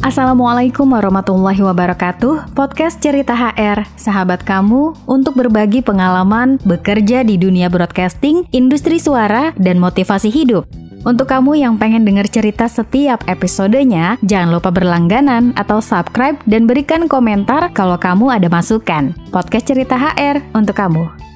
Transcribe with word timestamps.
Assalamualaikum 0.00 0.96
warahmatullahi 0.96 1.60
wabarakatuh. 1.60 2.56
Podcast 2.56 3.04
Cerita 3.04 3.36
HR, 3.36 3.84
sahabat 4.00 4.40
kamu 4.48 4.96
untuk 5.04 5.36
berbagi 5.36 5.84
pengalaman 5.84 6.56
bekerja 6.64 7.20
di 7.20 7.36
dunia 7.36 7.68
broadcasting, 7.68 8.48
industri 8.48 8.96
suara, 8.96 9.52
dan 9.60 9.76
motivasi 9.76 10.32
hidup. 10.32 10.64
Untuk 11.04 11.28
kamu 11.28 11.60
yang 11.60 11.76
pengen 11.76 12.08
dengar 12.08 12.24
cerita 12.32 12.64
setiap 12.64 13.20
episodenya, 13.28 14.16
jangan 14.24 14.56
lupa 14.56 14.72
berlangganan 14.72 15.52
atau 15.52 15.84
subscribe 15.84 16.40
dan 16.48 16.64
berikan 16.64 17.04
komentar 17.04 17.68
kalau 17.76 18.00
kamu 18.00 18.40
ada 18.40 18.48
masukan. 18.48 19.12
Podcast 19.28 19.68
Cerita 19.68 20.00
HR 20.00 20.40
untuk 20.56 20.80
kamu. 20.80 21.29